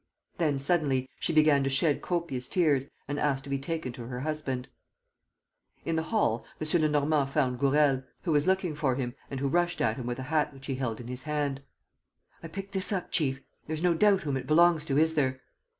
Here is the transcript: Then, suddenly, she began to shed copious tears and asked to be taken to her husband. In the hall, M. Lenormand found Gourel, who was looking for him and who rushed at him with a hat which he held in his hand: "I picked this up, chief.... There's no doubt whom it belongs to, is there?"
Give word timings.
Then, 0.39 0.57
suddenly, 0.57 1.07
she 1.19 1.31
began 1.31 1.63
to 1.63 1.69
shed 1.69 2.01
copious 2.01 2.47
tears 2.47 2.89
and 3.07 3.19
asked 3.19 3.43
to 3.43 3.51
be 3.51 3.59
taken 3.59 3.91
to 3.93 4.07
her 4.07 4.21
husband. 4.21 4.67
In 5.85 5.95
the 5.95 6.01
hall, 6.09 6.43
M. 6.59 6.81
Lenormand 6.81 7.29
found 7.29 7.59
Gourel, 7.59 8.01
who 8.23 8.31
was 8.31 8.47
looking 8.47 8.73
for 8.73 8.95
him 8.95 9.13
and 9.29 9.39
who 9.39 9.47
rushed 9.47 9.79
at 9.79 9.97
him 9.97 10.07
with 10.07 10.17
a 10.17 10.23
hat 10.23 10.55
which 10.55 10.65
he 10.65 10.73
held 10.73 10.99
in 10.99 11.07
his 11.07 11.21
hand: 11.21 11.61
"I 12.41 12.47
picked 12.47 12.71
this 12.71 12.91
up, 12.91 13.11
chief.... 13.11 13.41
There's 13.67 13.83
no 13.83 13.93
doubt 13.93 14.21
whom 14.21 14.37
it 14.37 14.47
belongs 14.47 14.85
to, 14.85 14.97
is 14.97 15.13
there?" 15.13 15.39